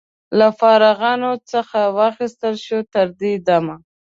[0.37, 2.81] له فارغانو څخه واخیستل شوه.
[2.93, 3.75] تر دې دمه